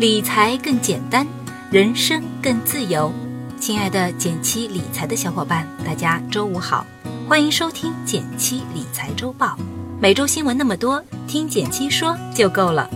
[0.00, 1.26] 理财更简单，
[1.70, 3.12] 人生更自由。
[3.58, 6.86] 亲爱的减七理财的小伙伴，大家周五好，
[7.28, 9.54] 欢迎收听减七理财周报。
[10.00, 12.88] 每周新闻那么多，听减七说就够了。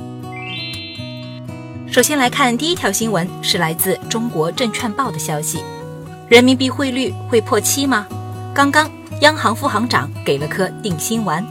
[1.92, 5.62] 首先来看第一条新闻，是来自中国证券报的消息：
[6.30, 8.06] 人民币汇率会破七吗？
[8.54, 8.90] 刚刚
[9.20, 11.46] 央行副行长给了颗定心丸，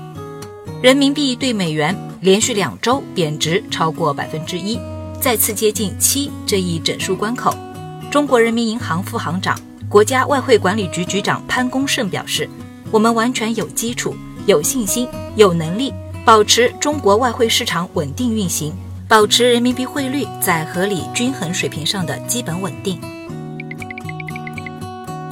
[0.81, 4.79] 人民币对美元连续两周贬值超过百分之一。
[5.23, 7.55] 再次接近七这一整数关口，
[8.11, 12.45] 中国人民银行副行长、国家外汇管理局局长潘功胜表示
[12.91, 14.13] ：“我们完全有基础、
[14.47, 15.93] 有信心、有能力
[16.25, 18.73] 保持中国外汇市场稳定运行，
[19.07, 22.99] 保持人民币汇率在合理均衡水平上的基本稳定。”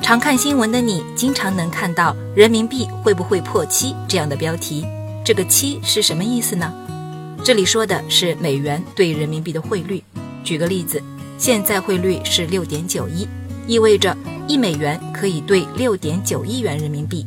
[0.02, 4.86] 常看新闻的你，经常能看到“人民币会不会破七”这样的标题，
[5.26, 6.74] 这个“七”是什么意思呢？
[7.44, 10.04] 这里说的是美元对人民币的汇率。
[10.44, 11.02] 举个例子，
[11.40, 13.28] 现在汇率是六点九一，
[13.66, 14.16] 意味着
[14.48, 17.26] 一美元可以兑六点九亿元人民币。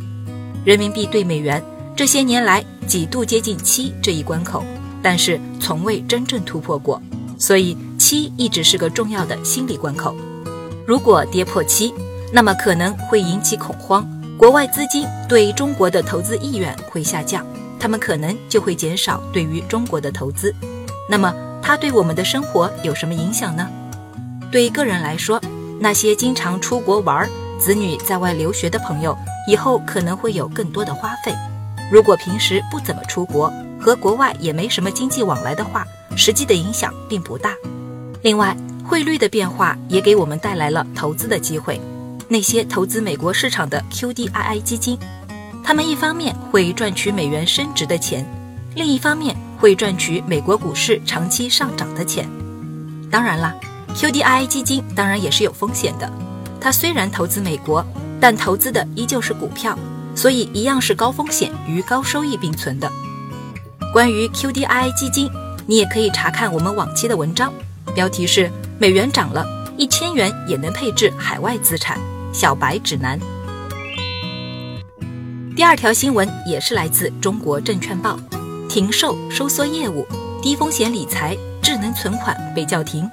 [0.64, 1.62] 人民币对美元
[1.96, 4.64] 这些年来几度接近七这一关口，
[5.02, 7.02] 但是从未真正突破过，
[7.36, 10.14] 所以七一直是个重要的心理关口。
[10.86, 11.92] 如果跌破七，
[12.32, 17.44] 那么可能会引起恐慌，国外资金对中国的投资意愿会下降。
[17.84, 20.54] 他们可能就会减少对于中国的投资，
[21.06, 23.68] 那么它对我们的生活有什么影响呢？
[24.50, 25.38] 对个人来说，
[25.78, 29.14] 那些经常出国玩、子女在外留学的朋友，
[29.46, 31.34] 以后可能会有更多的花费。
[31.92, 37.52] 如果平时不怎么出国，和国外也没什么经济往来的话，实际的影响并不大。
[38.22, 41.78] 另外，汇率的变化也给我们带来了投资的机会。
[42.28, 44.98] 那些投资美国市场的 QDII 基金。
[45.64, 48.22] 他们一方面会赚取美元升值的钱，
[48.74, 52.28] 另一方面会赚取美国股市长期上涨的钱。
[53.10, 53.54] 当然啦
[53.96, 56.12] ，QDII 基金当然也是有风险的。
[56.60, 57.82] 它虽然投资美国，
[58.20, 59.76] 但投资的依旧是股票，
[60.14, 62.92] 所以一样是高风险与高收益并存的。
[63.90, 65.30] 关于 QDII 基金，
[65.66, 67.50] 你也可以查看我们往期的文章，
[67.94, 69.46] 标题是“美元涨了，
[69.78, 71.98] 一千元也能配置海外资产”，
[72.34, 73.18] 小白指南。
[75.56, 78.18] 第二条新闻也是来自中国证券报，
[78.68, 80.04] 停售收缩业务，
[80.42, 83.08] 低风险理财智能存款被叫停。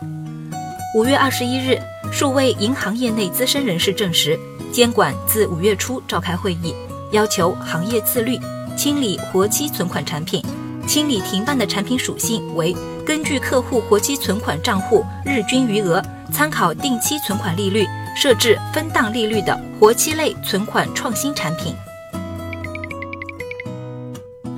[0.96, 1.80] 五月二十一日，
[2.12, 4.40] 数位银行业内资深人士证实，
[4.72, 6.74] 监管自五月初召开会议，
[7.12, 8.40] 要求行业自律，
[8.76, 10.44] 清理活期存款产品，
[10.88, 12.76] 清理停办的产品属性为
[13.06, 16.04] 根据客户活期存款账户日均余额，
[16.34, 17.86] 参考定期存款利率，
[18.18, 21.76] 设置分档利率的活期类存款创新产品。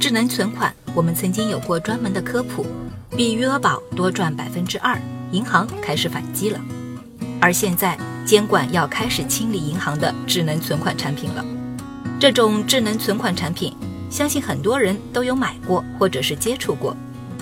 [0.03, 2.65] 智能存款，我们曾经有过专门的科普，
[3.15, 6.59] 比余额宝多赚百分之二，银行开始反击了。
[7.39, 11.45] 而现在监管要开始清理银行的智能存款产品了。
[12.19, 13.73] 这种智能存款产品，
[14.09, 16.93] 相信很多人都有买过或者是接触过，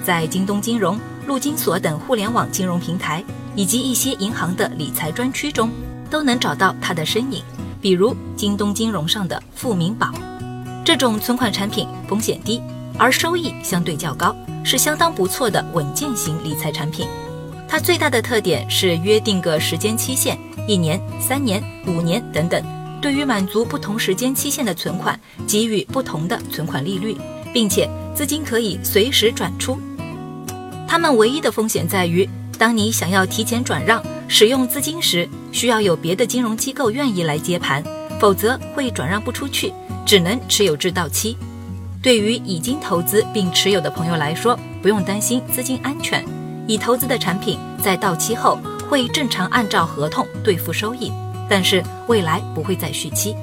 [0.03, 3.23] 在京东金融、陆金所等互联网金融平台，
[3.55, 5.71] 以及一些银行的理财专区中，
[6.11, 7.41] 都能找到它的身影。
[7.81, 10.13] 比如京东金融上的富民宝。
[10.83, 12.61] 这种存款产品风险低，
[12.97, 17.07] 而收益相对较高，是相当不错的稳健型理财产品。
[17.67, 20.37] 它最大的特点是约定个时间期限，
[20.67, 22.61] 一年、三年、五年等等，
[22.99, 27.15] 对于满足不同时间期限的存款给予不同的存款利率，
[27.53, 29.79] 并且资金可以随时转出。
[30.87, 32.27] 它们唯一的风险在于，
[32.57, 37.83] 当你想要提前转让使用资金时，需要有别的金融机构愿意来接盘，
[38.19, 39.71] 否则会转让不出去。
[40.05, 41.37] 只能持有至到期。
[42.01, 46.25] 对于已经投资并持有的朋友来说，不用担心资金安全。
[46.67, 48.57] 已投资的产品在到期后
[48.89, 51.11] 会正常按照合同兑付收益，
[51.49, 53.35] 但是未来不会再续期。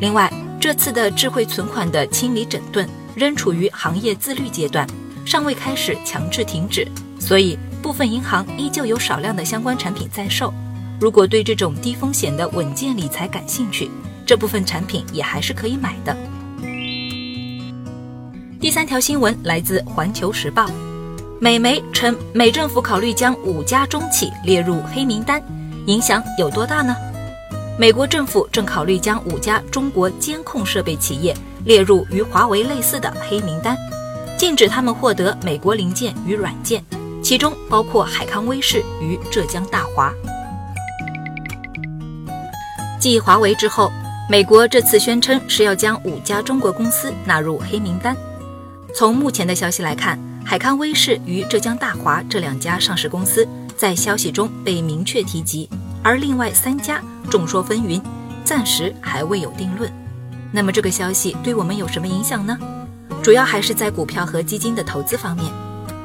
[0.00, 4.86] 另外，这次的智慧存款的清理整顿仍处于行业自律阶段，
[5.24, 6.86] 尚未开始强制停止，
[7.20, 10.52] 所以部分银行依旧有少量的相关产品在售。
[11.00, 13.90] 如果对这种低风险的稳健理财感兴趣，
[14.26, 16.16] 这部分产品也还是可以买的。
[18.60, 20.64] 第三条新闻来自《环球时报》，
[21.38, 25.42] 美媒称美政府考虑将五家中企列入黑名单，
[25.86, 26.96] 影响有多大呢？
[27.78, 33.76] 美国政府正考虑将五家中国监控设备企业列入与华为类似的黑名单，
[34.38, 36.82] 禁止他们获得美国零件与软件，
[37.22, 40.10] 其中包括海康威视与浙江大华。
[42.98, 43.92] 继华为之后。
[44.26, 48.16] 美国这次宣称是要将五家中国公司纳入黑名单。
[48.94, 55.68] 从目前的消息来看，海康威视与浙江大华这两家上市公司在消息中被明确提及，
[56.02, 58.00] 而另外三家众说纷纭，
[58.44, 59.92] 暂时还未有定论。
[60.50, 62.58] 那么这个消息对我们有什么影响呢？
[63.22, 65.52] 主要还是在股票和基金的投资方面。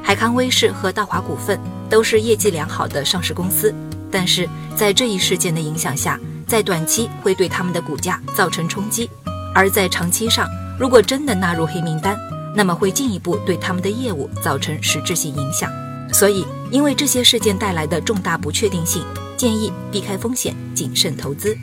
[0.02, 1.58] 海康威视和大华股份
[1.88, 3.74] 都是业绩良好的上市公司，
[4.10, 4.46] 但是
[4.76, 9.08] 在这一事件的影响下，在短期会对他们的股价造成冲击，
[9.54, 10.50] 而在长期上，
[10.80, 12.18] 如果真的纳入黑名单，
[12.56, 15.70] 那么会进一步对他们的业务造成实质性影响。
[16.12, 19.00] 所以，因为这些事件带来的重大不确定性，
[19.36, 21.56] 建议避开风险，谨慎投资。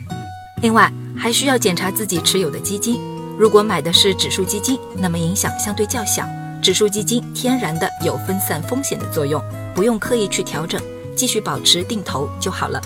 [0.62, 2.98] 另外，还需要检查自己持有的基金。
[3.38, 6.26] 如果买的是指数基金，那么影响相对较小。
[6.62, 9.38] 指数基金天然的有分散风险的作用，
[9.74, 10.80] 不用刻意去调整，
[11.14, 12.80] 继续保持定投就好了。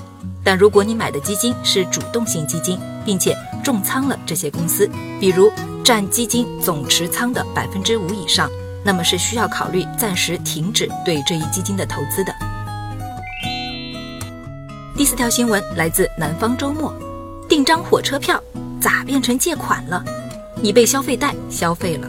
[0.44, 4.88] 但如果你买的基金是主动性基金，并且重仓了这些公司，
[5.20, 5.52] 比如
[5.84, 8.50] 占基金总持仓的百分之五以上，
[8.84, 12.34] 那么是需要考虑暂时停止对这一基金的投资的。
[14.96, 16.94] 第四条新闻来自南方周末，
[17.48, 18.42] 订张火车票
[18.80, 20.04] 咋变成借款了？
[20.60, 22.08] 你被消费贷消费了。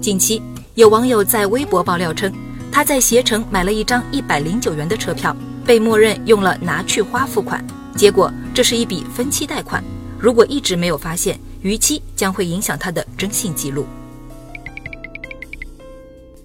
[0.00, 0.42] 近期。
[0.74, 2.32] 有网友在微博爆料称，
[2.72, 5.32] 他在携程买了一张一百零九元的车票，
[5.66, 7.64] 被默认用了拿去花付款，
[7.96, 9.82] 结果这是一笔分期贷款。
[10.18, 13.86] 如果一直没有发现，逾期将会影响他的征信记录。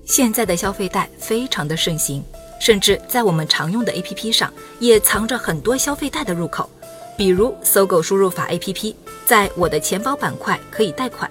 [0.06, 2.24] 现在的消费贷非常的盛行，
[2.60, 6.70] 甚至在我们常用的 APP 上也藏着很多消费贷的入口，
[7.18, 8.96] 比如搜狗输入法 APP，
[9.26, 11.30] 在我的钱包板块可以贷款。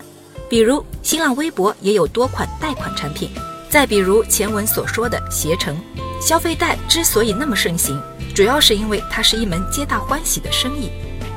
[0.48, 3.30] 比如新浪微博也有多款贷款产品，
[3.68, 5.76] 再比如前文所说的携程，
[6.20, 8.00] 消费贷之所以那么盛行，
[8.34, 10.90] 主要是因为它是一门皆大欢喜的生意，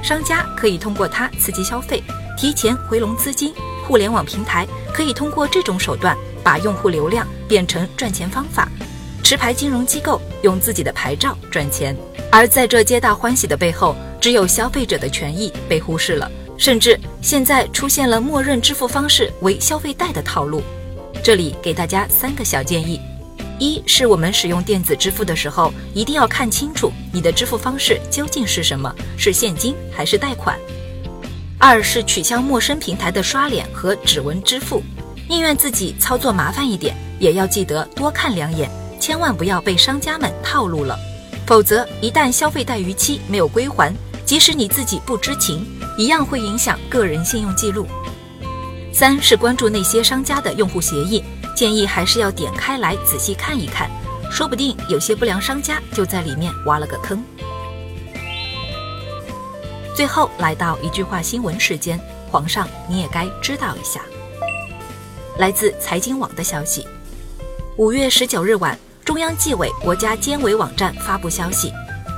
[0.04, 2.04] 商家可以通过它刺激消费，
[2.38, 3.54] 提前回笼资金，
[3.86, 8.68] 互联网平台可以通过这种手段把用户流量变成赚钱方法，
[9.24, 11.96] 持牌金融机构用自己的牌照赚钱，
[12.32, 16.30] 而在这皆大欢喜的背后，只有消费者的权益被忽视了。
[16.58, 20.62] 甚至现在出现了默认支付方式为消费贷的套路，
[21.24, 23.02] 这里给大家三个小建议：
[23.62, 30.58] 一是我们使用电子支付的时候，一定要看清楚你的支付方式究竟是什么，是现金还是贷款；
[31.60, 34.82] 二是取消陌生平台的刷脸和指纹支付，
[35.30, 38.68] 宁愿自己操作麻烦一点，也要记得多看两眼，
[39.00, 40.98] 千万不要被商家们套路了，
[41.46, 45.64] 否则一旦消费贷逾期没有归还，即使你自己不知情。
[46.00, 47.86] 一样会影响个人信用记录。
[48.94, 51.24] 三是关注那些商家的用户协议，
[51.56, 53.90] 建议还是要点开来仔细看一看，
[54.30, 57.24] 说不定有些不良商家就在里面挖了个坑。
[59.96, 62.00] 最后来到一句话新闻时间，
[62.30, 64.02] 皇上你也该知道一下。
[65.38, 66.86] 来自财经网的消息，
[67.78, 71.72] 五月十九日晚，中央纪委国家监委网站发布消息，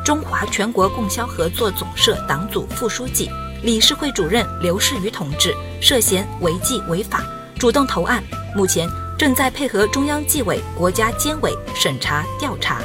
[0.03, 3.29] 中华全国供销合作总社党组副书记。
[3.63, 7.25] 理事会主任刘士余同志涉嫌违纪违法，
[7.59, 8.23] 主动投案，
[8.55, 8.87] 目前
[9.19, 12.81] 正在配合中央纪委、国家监委审查调查。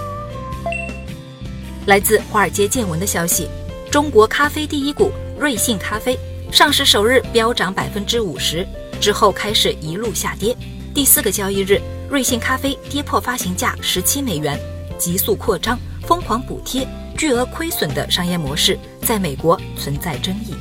[1.86, 3.48] 来自华尔街见闻的消息，
[3.88, 6.18] 中国咖啡第一股瑞幸咖啡
[6.50, 8.66] 上市首日飙涨百分之五十，
[9.00, 10.56] 之后开始一路下跌。
[10.92, 11.80] 第四个交易日，
[12.10, 14.58] 瑞幸咖啡跌破发行价十七美元，
[14.98, 16.84] 急速扩张、疯狂补贴、
[17.16, 20.52] 巨额亏损的商业模式在美国存在争议。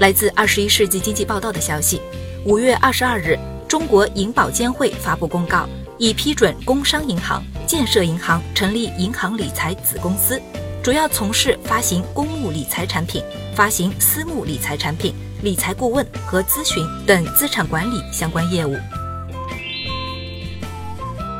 [0.00, 2.00] 来自《二十一世纪经济报道》的消息，
[2.44, 10.40] 五月二十二日，中国银保监会发布公告，已批准工商银行、建设银行成立银行理财子公司，
[10.82, 13.22] 主要从事发行公募理财产品、
[13.54, 18.76] 发行私募理财产品、理财顾问和咨询等资产管理相关业务。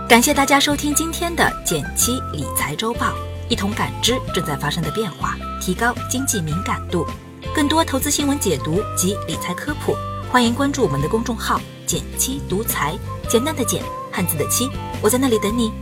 [0.08, 3.12] 感谢大家收听今天的减七理财周报，
[3.48, 7.04] 一同感知正在发生的变化，提高经济敏感度。
[7.54, 9.96] 更多投资新闻解读及理财科普，
[10.28, 13.80] 欢迎关注我们的公众号“简七独裁，简单的简，
[14.10, 14.68] 汉字的七，
[15.00, 15.72] 我在那里等你。